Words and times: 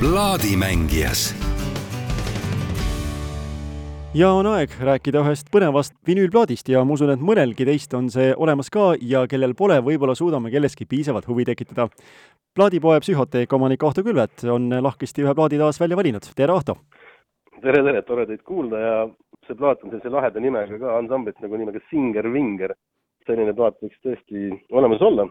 plaadimängijas 0.00 1.34
ja 4.14 4.30
on 4.32 4.46
aeg 4.48 4.72
rääkida 4.80 5.20
ühest 5.20 5.50
põnevast 5.52 5.92
vinüülplaadist 6.08 6.70
ja 6.72 6.80
ma 6.88 6.94
usun, 6.96 7.12
et 7.12 7.20
mõnelgi 7.20 7.66
teist 7.68 7.92
on 7.98 8.08
see 8.08 8.30
olemas 8.32 8.72
ka 8.72 8.94
ja 8.96 9.26
kellel 9.28 9.52
pole, 9.58 9.76
võib-olla 9.84 10.14
suudame 10.16 10.48
kellestki 10.54 10.86
piisavat 10.88 11.28
huvi 11.28 11.44
tekitada. 11.44 11.90
plaadipoe 12.56 12.96
psühhoteek 13.04 13.52
omanik 13.52 13.84
Ahto 13.84 14.02
Külvet 14.02 14.46
on 14.48 14.72
lahkesti 14.88 15.26
ühe 15.26 15.34
plaadi 15.34 15.58
taas 15.60 15.80
välja 15.80 16.00
valinud, 16.00 16.32
tere 16.36 16.56
Ahto! 16.56 16.78
tere, 17.60 17.84
tere, 17.84 18.02
tore 18.02 18.26
teid 18.26 18.40
kuulda 18.42 18.80
ja 18.80 18.96
see 19.46 19.54
plaat 19.54 19.84
on 19.84 19.90
sellise 19.90 20.16
laheda 20.16 20.40
nimega 20.40 20.80
ka, 20.80 20.96
ansamblit 20.96 21.44
nagu 21.44 21.60
nimega 21.60 21.84
Singer 21.90 22.32
Vinger. 22.32 22.72
selline 23.28 23.52
plaat 23.52 23.76
võiks 23.84 24.00
tõesti 24.00 24.48
olemas 24.72 25.02
olla. 25.04 25.28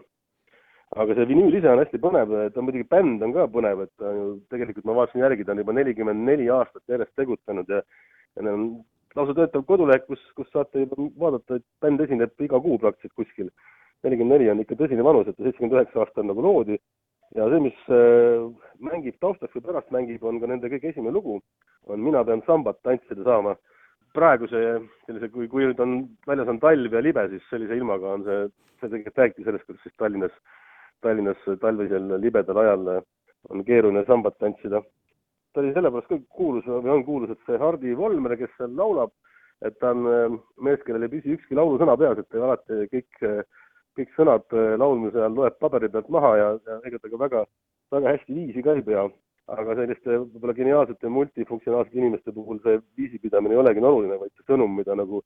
Aga 0.96 1.14
see 1.14 1.28
vinüül 1.30 1.54
ise 1.54 1.70
on 1.70 1.78
hästi 1.82 2.00
põnev, 2.02 2.32
ta 2.54 2.62
muidugi 2.64 2.88
bänd 2.90 3.22
on 3.22 3.34
ka 3.34 3.46
põnev, 3.52 3.84
et 3.86 3.92
ta 4.00 4.10
ju 4.14 4.30
tegelikult 4.50 4.88
ma 4.88 4.96
vaatasin 5.00 5.22
järgi, 5.22 5.44
ta 5.44 5.54
on 5.54 5.62
juba 5.62 5.74
nelikümmend 5.76 6.24
neli 6.26 6.48
aastat 6.50 6.82
järjest 6.90 7.14
tegutsenud 7.20 7.68
ja 7.70 7.82
ja 8.36 8.42
neil 8.46 8.54
on 8.54 8.64
lausa 9.18 9.34
töötav 9.34 9.64
koduleht, 9.66 10.06
kus, 10.06 10.22
kus 10.38 10.50
saate 10.54 10.84
juba 10.84 11.08
vaadata, 11.18 11.58
et 11.58 11.66
bänd 11.82 12.02
esineb 12.04 12.46
iga 12.46 12.60
kuu 12.62 12.78
praktiliselt 12.78 13.16
kuskil. 13.18 13.50
nelikümmend 14.02 14.38
neli 14.38 14.50
on 14.50 14.60
ikka 14.62 14.78
tõsine 14.80 15.04
vanus, 15.04 15.28
et 15.28 15.36
seitsekümmend 15.36 15.76
üheksa 15.76 16.00
aastat 16.00 16.24
nagu 16.24 16.42
loodi 16.42 16.78
ja 17.36 17.46
see, 17.52 17.60
mis 17.62 17.80
äh, 17.92 18.46
mängib 18.82 19.18
taustaks 19.22 19.54
või 19.58 19.66
pärast 19.66 19.90
mängib, 19.94 20.22
on 20.24 20.40
ka 20.40 20.48
nende 20.50 20.70
kõige 20.72 20.90
esimene 20.90 21.12
lugu, 21.14 21.36
on 21.86 22.00
Mina 22.02 22.22
pean 22.24 22.42
sambat 22.46 22.80
tantsida 22.82 23.26
saama. 23.26 23.56
praeguse 24.10 24.60
sellise, 25.06 25.28
kui, 25.30 25.46
kui 25.46 25.62
nüüd 25.62 25.78
on, 25.78 25.92
väljas 26.26 26.48
on 26.50 26.58
talv 26.58 26.94
ja 26.96 26.98
libe, 26.98 27.22
siis 27.30 27.44
sellise 27.46 27.76
ilmaga 27.78 28.08
on 28.16 28.24
see, 28.26 28.38
see 28.80 28.88
tegelikult 28.88 29.20
räägibki 29.20 29.44
sellest, 29.46 29.66
kuidas 29.68 29.84
siis 29.86 29.94
Tallinnas, 30.02 30.32
Tallinnas 31.00 31.44
talvisel 31.60 32.16
libedal 32.20 32.58
ajal 32.64 32.88
on 33.48 33.64
keeruline 33.64 34.04
sambat 34.06 34.36
tantsida 34.38 34.82
ta 35.52 35.60
oli 35.60 35.72
sellepärast 35.74 36.10
ka 36.10 36.18
kuulus 36.36 36.66
või 36.68 36.92
on 36.94 37.04
kuulus, 37.06 37.32
et 37.34 37.40
see 37.46 37.58
Hardi 37.58 37.94
Volmer, 37.98 38.36
kes 38.38 38.52
seal 38.58 38.74
laulab, 38.78 39.12
et 39.66 39.76
ta 39.82 39.90
on 39.94 40.06
äh, 40.08 40.36
mees, 40.66 40.82
kellel 40.86 41.06
ei 41.06 41.12
püsi 41.16 41.34
ükski 41.34 41.58
laulusõna 41.58 41.96
peas, 42.00 42.20
et 42.20 42.28
ta 42.30 42.44
alati 42.46 42.86
kõik, 42.92 43.24
äh, 43.26 43.40
kõik 43.98 44.14
sõnad 44.16 44.46
äh, 44.54 44.76
laulmise 44.80 45.18
ajal 45.18 45.34
loeb 45.40 45.58
paberi 45.62 45.90
pealt 45.90 46.10
maha 46.14 46.36
ja, 46.38 46.52
ja 46.68 46.78
ega 46.86 47.02
ta 47.02 47.10
ka 47.10 47.20
väga, 47.24 47.42
väga 47.96 48.14
hästi 48.14 48.36
viisi 48.36 48.64
ka 48.66 48.78
ei 48.78 48.86
pea. 48.86 49.08
aga 49.50 49.74
selliste 49.74 50.14
võib-olla 50.14 50.52
geniaalsete 50.54 51.08
multifunktsionaalsete 51.10 51.98
inimeste 51.98 52.30
puhul 52.32 52.60
see 52.62 52.76
viisipidamine 52.96 53.56
ei 53.56 53.58
olegi 53.58 53.80
oluline, 53.82 54.18
vaid 54.20 54.30
see 54.36 54.46
sõnum, 54.46 54.76
mida 54.78 54.94
nagu 54.94 55.24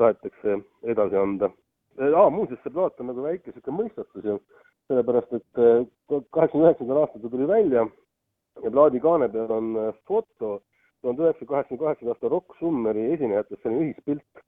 tahetakse 0.00 0.54
edasi 0.92 1.18
anda. 1.20 1.50
aa, 2.00 2.30
muuseas, 2.32 2.62
see 2.62 2.72
plaat 2.72 2.96
on 3.04 3.10
nagu 3.10 3.26
väike 3.26 3.52
niisugune 3.52 3.82
mõistatus 3.82 4.24
ju, 4.24 4.38
sellepärast 4.86 5.32
et 5.38 5.62
kaheksakümne 6.32 6.68
üheksandal 6.68 7.02
aastal 7.02 7.22
ta 7.22 7.30
tuli 7.32 7.48
välja 7.48 7.86
ja 8.64 8.70
plaadi 8.70 9.00
kaane 9.00 9.28
peal 9.32 9.52
on 9.52 9.72
äh, 9.76 9.94
foto 10.08 10.60
tuhande 11.02 11.22
üheksasaja 11.22 11.48
kaheksakümne 11.52 11.82
kaheksanda 11.84 12.12
aasta 12.14 12.28
Rock 12.32 12.58
Summeri 12.60 13.08
esinejatest, 13.16 13.62
see 13.62 13.72
on 13.72 13.80
ühispilt, 13.82 14.44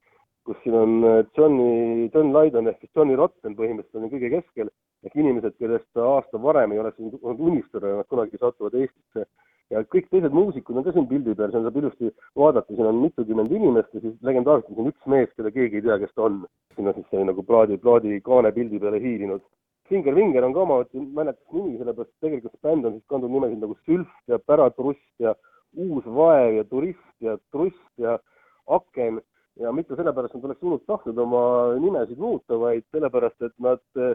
kus 0.47 0.61
siin 0.63 0.77
on 0.83 0.95
äh, 1.09 1.19
Johnny, 1.37 2.09
John 2.13 2.33
Lydon 2.35 2.71
ehk 2.71 2.79
siis 2.81 2.95
Johnny 2.95 3.19
Rotten 3.19 3.57
põhimõtteliselt 3.59 4.07
on 4.07 4.13
kõige 4.15 4.31
keskel, 4.37 4.71
ehk 5.05 5.19
inimesed, 5.19 5.59
kellest 5.61 6.03
aasta 6.05 6.41
varem 6.47 6.73
ei 6.73 6.81
oleks 6.81 6.97
võinud 6.99 7.45
unistada 7.51 7.93
ja 7.93 8.01
nad 8.01 8.09
kunagi 8.09 8.41
satuvad 8.41 8.81
Eestisse. 8.81 9.29
ja 9.69 9.83
kõik 9.85 10.07
teised 10.09 10.33
muusikud 10.33 10.77
on 10.79 10.83
ka 10.87 10.91
siin 10.95 11.05
pildi 11.07 11.35
peal, 11.37 11.51
seal 11.53 11.67
saab 11.67 11.75
ilusti 11.77 12.09
vaadata, 12.41 12.73
siin 12.73 12.87
on 12.89 13.03
mitukümmend 13.03 13.51
inimest 13.53 13.93
ja 13.93 14.01
siis 14.01 14.15
legendaarselt 14.25 14.71
on 14.73 14.79
siin 14.79 14.89
üks 14.89 15.11
mees, 15.13 15.29
keda 15.37 15.51
keegi 15.53 15.77
ei 15.77 15.85
tea, 15.85 15.99
kes 16.01 16.15
ta 16.15 16.25
on. 16.25 16.39
siin 16.73 16.89
on 16.89 16.95
siis 16.97 17.05
see 17.11 17.25
nagu 17.27 17.43
plaadi, 17.45 17.77
plaadi 17.77 18.17
kaane 18.25 18.51
pildi 18.55 18.79
peale 18.81 19.01
hiilinud 19.03 19.43
Finger 19.89 20.15
Vinger 20.15 20.45
on 20.45 20.53
ka 20.53 20.63
omamoodi 20.63 21.05
mäletus 21.17 21.55
nimi, 21.55 21.77
sellepärast 21.79 22.11
tegelikult 22.23 22.53
see 22.55 22.65
bänd 22.67 22.85
on 22.85 22.97
siis 22.97 23.05
kandnud 23.11 23.33
nimesid 23.33 23.63
nagu 23.63 23.77
Sülf 23.87 24.11
ja 24.31 24.39
Päratrust 24.39 25.23
ja 25.25 25.35
Uus 25.77 26.05
Vaev 26.05 26.59
ja 26.59 26.65
Turist 26.69 27.25
ja 27.25 27.37
Trust 27.51 28.03
ja 28.03 28.17
Aken 28.67 29.21
ja 29.59 29.71
mitte 29.75 29.95
sellepärast, 29.95 30.35
et 30.35 30.41
nad 30.41 30.51
oleks 30.51 30.61
hullult 30.63 30.85
tahtnud 30.87 31.17
oma 31.25 31.41
nimesid 31.81 32.21
muuta, 32.21 32.59
vaid 32.59 32.85
sellepärast, 32.95 33.41
et 33.49 33.55
nad 33.59 33.81
eh, 33.99 34.13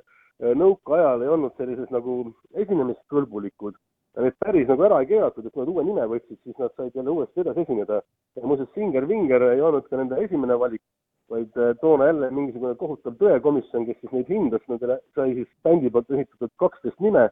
nõukaajal 0.62 1.24
ei 1.24 1.34
olnud 1.36 1.58
sellises 1.58 1.90
nagu 1.94 2.22
esinemiskõlbulikud 2.64 3.76
ja 4.14 4.24
neid 4.24 4.36
päris 4.42 4.68
nagu 4.70 4.86
ära 4.86 5.00
ei 5.02 5.08
keelatud, 5.10 5.46
et 5.46 5.52
kui 5.52 5.62
nad 5.62 5.70
uue 5.72 5.84
nime 5.86 6.06
võtsid, 6.10 6.38
siis 6.46 6.58
nad 6.60 6.72
said 6.78 6.94
jälle 6.94 7.10
uuesti 7.10 7.42
edasi 7.42 7.64
esineda. 7.66 8.00
ja 8.36 8.46
muuseas, 8.46 8.70
Finger 8.74 9.08
Vinger 9.08 9.42
ei 9.50 9.60
olnud 9.60 9.88
ka 9.90 9.98
nende 9.98 10.20
esimene 10.22 10.58
valik, 10.58 10.82
vaid 11.30 11.56
äh, 11.56 11.72
toona 11.80 12.10
jälle 12.10 12.30
mingisugune 12.30 12.74
kohutav 12.80 13.16
tõekomisjon, 13.20 13.86
kes 13.88 14.00
siis 14.00 14.12
neid 14.12 14.32
hindas, 14.32 14.64
nendele 14.68 14.98
sai 15.16 15.32
siis 15.38 15.48
bändi 15.64 15.90
poolt 15.90 16.10
esitatud 16.10 16.52
kaksteist 16.62 17.00
nime, 17.04 17.28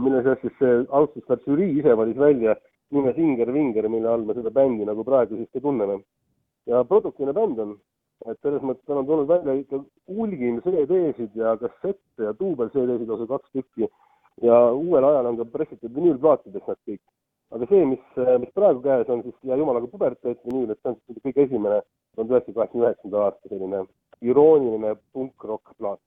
mille 0.00 0.22
seas 0.24 0.40
siis 0.42 0.56
see 0.60 0.78
Austrustar 1.00 1.42
žürii 1.44 1.76
ise 1.80 1.96
valis 1.98 2.16
välja 2.18 2.56
nime 2.90 3.12
Singer 3.14 3.52
Vinger, 3.52 3.88
mille 3.88 4.08
all 4.08 4.24
me 4.24 4.34
seda 4.34 4.50
bändi 4.50 4.86
nagu 4.88 5.04
praegu 5.04 5.36
siis 5.36 5.50
ka 5.52 5.60
tunneme. 5.60 6.00
ja 6.66 6.82
produktiivne 6.84 7.32
bänd 7.32 7.58
on, 7.62 7.76
et 8.26 8.38
selles 8.42 8.62
mõttes 8.62 8.88
nad 8.88 8.98
on 8.98 9.06
tulnud 9.06 9.28
välja 9.30 9.54
ikka 9.54 9.78
hulgim 10.10 10.56
CD-sid 10.64 11.36
ja 11.38 11.52
kassette 11.60 12.24
ja 12.26 12.32
duubel 12.40 12.72
CD-sid 12.74 13.06
lausa 13.06 13.26
kaks 13.30 13.52
tükki 13.54 13.86
ja 14.42 14.56
uuel 14.72 15.04
ajal 15.04 15.30
on 15.30 15.38
ka 15.38 15.46
pressitud 15.52 15.94
vinüülplaatideks 15.94 16.66
nad 16.72 16.80
kõik. 16.88 17.02
Aga 17.54 17.68
see, 17.70 17.84
mis, 17.92 18.06
mis 18.42 18.54
praegu 18.56 18.82
käes 18.84 19.10
on 19.12 19.22
siis 19.26 19.36
ja 19.46 19.58
jumalaga 19.58 19.88
puberteet 19.90 20.40
vinüül, 20.46 20.70
et 20.72 20.80
see 20.82 20.92
on 20.92 20.98
siis 21.06 21.22
kõige 21.28 21.46
esimene 21.46 21.82
tuhande 22.16 22.34
üheksasaja 22.34 22.54
kaheksakümne 22.56 22.88
üheksanda 22.88 23.22
aasta 23.26 23.52
selline 23.52 23.84
irooniline 24.24 24.96
punk-rock 25.12 25.76
plaat. 25.78 26.00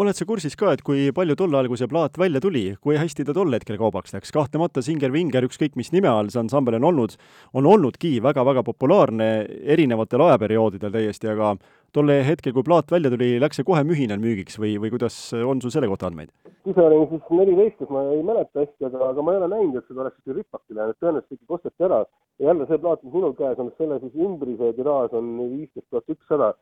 oled 0.00 0.16
sa 0.16 0.24
kursis 0.24 0.54
ka, 0.56 0.70
et 0.72 0.82
kui 0.86 1.10
palju 1.12 1.34
tol 1.36 1.52
ajal, 1.52 1.68
kui 1.68 1.76
see 1.76 1.90
plaat 1.90 2.16
välja 2.16 2.40
tuli, 2.40 2.62
kui 2.80 2.96
hästi 2.96 3.26
ta 3.26 3.34
tol 3.36 3.52
hetkel 3.52 3.76
kaubaks 3.76 4.14
läks? 4.14 4.32
kahtlemata 4.32 4.82
Singer 4.82 5.12
Vinger, 5.12 5.44
ükskõik 5.44 5.76
mis 5.76 5.92
nime 5.92 6.08
all 6.08 6.30
see 6.32 6.40
ansambel 6.40 6.78
on 6.78 6.86
olnud, 6.92 7.16
on 7.52 7.66
olnudki 7.66 8.16
väga-väga 8.22 8.64
populaarne 8.64 9.28
erinevatel 9.76 10.24
ajaperioodidel 10.28 10.94
täiesti, 10.94 11.28
aga 11.34 11.56
tol 11.96 12.12
hetkel, 12.26 12.54
kui 12.56 12.66
plaat 12.66 12.92
välja 12.92 13.10
tuli, 13.12 13.34
läks 13.42 13.60
see 13.60 13.66
kohe 13.66 13.82
mühinal 13.86 14.20
müügiks 14.22 14.58
või, 14.62 14.76
või 14.82 14.92
kuidas 14.94 15.16
on 15.34 15.62
sul 15.62 15.72
selle 15.74 15.90
kohta 15.90 16.08
andmeid? 16.10 16.32
ise 16.68 16.82
olin 16.84 17.06
siis 17.08 17.30
neliteist, 17.32 17.86
ma 17.90 18.02
ei 18.14 18.22
mäleta 18.26 18.62
hästi, 18.62 18.86
aga, 18.88 18.98
aga 19.12 19.22
ma 19.24 19.32
ei 19.32 19.38
ole 19.40 19.48
näinud, 19.52 19.78
et 19.80 19.86
seda 19.88 20.02
oleks 20.04 20.18
ikka 20.20 20.36
ripakile 20.36 20.80
läinud, 20.82 20.98
tõenäoliselt 21.00 21.36
ikkagi 21.36 21.56
osteti 21.56 21.86
ära. 21.88 22.00
ja 22.38 22.50
jälle 22.50 22.66
see 22.68 22.82
plaat, 22.82 23.02
mis 23.04 23.14
minul 23.14 23.36
käes 23.38 23.62
on, 23.62 23.72
selle 23.78 24.00
siis 24.00 24.18
ümbrise 24.26 24.72
tiraaž 24.76 25.16
on 25.16 25.30
viisteist 25.40 25.88
tuhat 25.90 26.14
ükssada. 26.16 26.52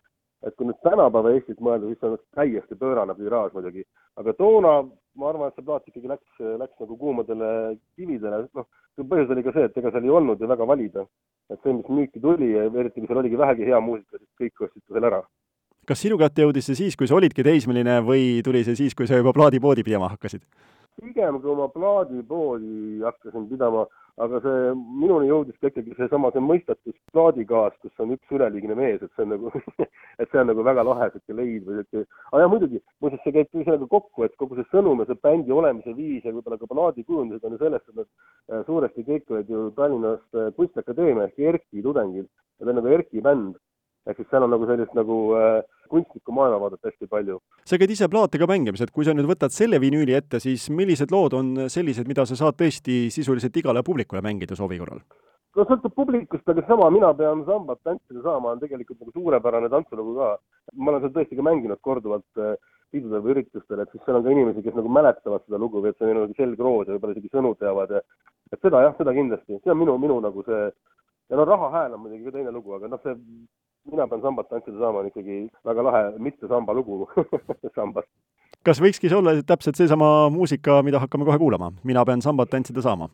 et 0.46 0.54
kui 0.54 0.68
nüüd 0.68 0.78
tänapäeva 0.86 1.32
Eestit 1.34 1.58
mõelda, 1.58 1.88
siis 1.90 1.98
see 1.98 2.10
on 2.12 2.18
täiesti 2.38 2.78
pöörane 2.78 3.14
tiraaž 3.18 3.52
muidugi. 3.56 3.84
aga 4.16 4.32
toona 4.38 4.74
ma 5.18 5.32
arvan, 5.32 5.50
et 5.50 5.58
see 5.58 5.66
plaat 5.66 5.88
ikkagi 5.90 6.12
läks, 6.12 6.44
läks 6.62 6.84
nagu 6.84 6.98
kuumadele 7.00 7.50
kividele, 7.98 8.44
noh, 8.54 8.68
põhjus 8.98 9.32
oli 9.34 9.44
ka 9.46 9.54
see, 9.56 9.66
et 9.68 9.80
ega 9.80 9.92
seal 9.94 10.06
ei 10.06 10.14
olnud 10.20 10.40
ju 10.40 10.50
väga 10.50 10.66
valida. 10.68 11.06
et 11.48 11.60
see, 11.64 11.72
mis 11.72 11.86
müüki 11.88 12.20
tuli, 12.20 12.52
eriti 12.60 13.00
kui 13.00 13.08
seal 13.08 13.22
oligi 13.22 13.38
vähegi 13.40 13.68
hea 13.70 13.78
muusika, 13.80 14.18
siis 14.20 14.32
kõik 14.42 14.66
ostsid 14.66 14.82
selle 14.84 15.08
ära 15.08 15.22
kas 15.88 16.02
sinu 16.04 16.18
kätte 16.20 16.44
jõudis 16.44 16.66
see 16.68 16.76
siis, 16.76 16.96
kui 17.00 17.08
sa 17.08 17.16
olidki 17.16 17.44
teismeline 17.46 18.02
või 18.04 18.42
tuli 18.44 18.60
see 18.66 18.76
siis, 18.76 18.94
kui 18.94 19.08
sa 19.08 19.16
juba 19.16 19.32
plaadipoodi 19.32 19.86
pidama 19.86 20.10
hakkasid? 20.12 20.42
Pigem, 21.00 21.40
kui 21.42 21.56
ma 21.58 21.68
plaadipoodi 21.72 23.00
hakkasin 23.04 23.48
pidama, 23.50 23.86
aga 24.18 24.40
see, 24.42 24.72
minuni 25.02 25.30
jõudis 25.30 25.58
ka 25.60 25.70
ikkagi 25.70 25.94
seesama, 25.98 26.32
see 26.34 26.42
mõistatus 26.42 26.96
plaadikaas, 27.14 27.76
kus 27.82 28.02
on 28.02 28.16
üks 28.16 28.34
üleliigne 28.34 28.74
mees, 28.78 29.02
et 29.02 29.12
see 29.14 29.26
on 29.26 29.32
nagu 29.36 29.52
et 30.20 30.26
see 30.26 30.42
on 30.42 30.50
nagu 30.50 30.66
väga 30.66 30.86
lahe 30.88 31.10
sihuke 31.12 31.38
leid 31.38 31.68
või 31.68 31.78
sihuke, 31.78 32.04
aga 32.32 32.42
jah, 32.42 32.52
muidugi, 32.54 32.82
muuseas, 33.04 33.22
see 33.22 33.36
käib 33.36 33.52
sellega 33.54 33.90
kokku, 33.94 34.26
et 34.26 34.34
kogu 34.42 34.58
see 34.58 34.66
sõnum 34.72 35.04
ja 35.04 35.08
see 35.10 35.22
bändi 35.22 35.54
olemise 35.54 35.94
viis 35.94 36.26
ja 36.26 36.34
võib-olla 36.34 36.58
ka 36.58 36.70
plaadikujundused 36.74 37.46
on 37.46 37.56
ju 37.56 37.62
sellest, 37.62 37.88
et 37.88 38.02
nad 38.02 38.08
äh, 38.10 38.66
suuresti 38.66 39.06
kõik 39.06 39.32
olid 39.32 39.54
ju 39.54 39.70
Tallinnast 39.78 40.42
äh, 40.42 40.52
Kunstiakadeemia 40.58 41.30
ehk 41.30 41.48
ERK-i 41.52 41.86
tudengid 41.86 42.28
ta 42.58 42.70
on 42.70 42.78
nagu 42.80 42.90
ERK-i 42.90 43.22
bänd. 43.22 43.56
Ehk 44.08 44.18
siis 44.18 44.30
seal 44.30 44.44
on 44.46 44.50
nagu 44.54 44.66
sellist 44.66 44.94
nagu 44.96 45.18
äh, 45.38 45.60
kunstlikku 45.90 46.34
maailmavaadet 46.34 46.90
hästi 46.90 47.08
palju. 47.10 47.38
sa 47.64 47.78
käid 47.80 47.94
ise 47.94 48.08
plaate 48.08 48.38
ka 48.38 48.46
mängimas, 48.50 48.82
et 48.84 48.92
kui 48.94 49.04
sa 49.04 49.14
nüüd 49.16 49.28
võtad 49.30 49.54
selle 49.54 49.80
vinüüli 49.80 50.16
ette, 50.16 50.40
siis 50.40 50.68
millised 50.70 51.12
lood 51.14 51.36
on 51.38 51.68
sellised, 51.68 52.08
mida 52.08 52.26
sa 52.26 52.36
saad 52.36 52.58
tõesti 52.60 53.08
sisuliselt 53.14 53.56
igale 53.56 53.82
publikule 53.82 54.22
mängida 54.24 54.56
soovi 54.56 54.78
korral? 54.78 55.02
no 55.56 55.64
sõltub 55.66 55.94
publikust, 55.96 56.48
aga 56.48 56.64
sama 56.68 56.90
Mina 56.94 57.12
pean 57.18 57.44
sambat 57.46 57.80
tantsida 57.84 58.22
saama 58.22 58.54
on 58.54 58.60
tegelikult 58.62 59.00
nagu 59.02 59.14
suurepärane 59.14 59.70
tantsulugu 59.72 60.16
ka. 60.18 60.32
ma 60.74 60.92
olen 60.92 61.06
seda 61.06 61.20
tõesti 61.20 61.38
ka 61.38 61.46
mänginud 61.46 61.80
korduvalt 61.82 62.42
äh, 62.42 62.54
pidudel 62.92 63.24
või 63.24 63.34
üritustel, 63.36 63.82
et 63.82 63.90
siis 63.92 64.04
seal 64.04 64.18
on 64.18 64.24
ka 64.24 64.32
inimesi, 64.32 64.62
kes 64.64 64.76
nagu 64.78 64.92
mäletavad 64.92 65.44
seda 65.44 65.60
lugu 65.60 65.82
või 65.84 65.92
et 65.92 65.98
see 65.98 66.08
on 66.08 66.22
nagu 66.22 66.36
selgroos 66.38 66.88
ja 66.88 66.94
võib-olla 66.94 67.16
isegi 67.16 67.32
sõnu 67.32 67.54
teavad 67.60 67.96
ja 67.96 68.04
et 68.52 68.60
seda 68.64 68.84
jah, 68.86 68.94
seda 69.00 69.14
kindlasti, 69.16 69.60
see 69.60 69.74
on 69.74 69.80
minu, 69.82 69.96
minu 70.00 70.20
nagu 70.24 70.44
see 70.46 70.62
ja 71.28 71.36
no 71.36 71.44
Raha 71.48 71.70
hääl 71.74 71.96
on 71.96 72.04
muidugi 72.04 72.28
ka 72.28 72.36
teine 72.38 72.52
lugu, 72.54 72.72
aga 72.76 72.88
noh, 72.88 73.02
see 73.04 73.16
mina 73.90 74.06
pean 74.08 74.20
sambat 74.22 74.48
tantsida 74.48 74.78
saama, 74.78 75.00
on 75.02 75.06
ikkagi 75.10 75.38
väga 75.64 75.82
lahe 75.86 76.02
mitte 76.18 76.48
samba 76.48 76.74
lugu 76.76 77.06
sambast. 77.78 78.08
kas 78.64 78.80
võikski 78.82 79.08
see 79.08 79.16
olla 79.18 79.34
täpselt 79.46 79.76
seesama 79.80 80.28
muusika, 80.34 80.82
mida 80.82 81.00
hakkame 81.00 81.24
kohe 81.28 81.38
kuulama, 81.38 81.72
Mina 81.84 82.04
pean 82.04 82.22
sambat 82.22 82.50
tantsida 82.50 82.82
saama? 82.84 83.08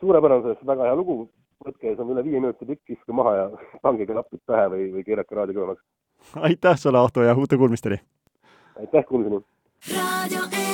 suurepärane, 0.00 0.42
sellest 0.42 0.66
väga 0.66 0.88
hea 0.88 0.96
lugu, 0.98 1.16
võtke, 1.64 1.92
see 1.94 2.02
on 2.02 2.10
üle 2.14 2.24
viie 2.26 2.40
minuti 2.40 2.66
pikk, 2.66 2.82
istuge 2.96 3.14
maha 3.14 3.34
ja 3.36 3.44
pange 3.84 4.06
klapid 4.08 4.40
pähe 4.50 4.66
või, 4.72 4.88
või 4.96 5.04
keerake 5.06 5.34
raadio 5.38 5.60
kõvemaks. 5.60 5.84
aitäh 6.48 6.76
sulle, 6.80 6.98
Ahto, 6.98 7.22
ja 7.22 7.36
uute 7.38 7.56
kuulmisteni! 7.60 8.00
aitäh, 8.80 9.04
kuulmiseni! 9.06 10.71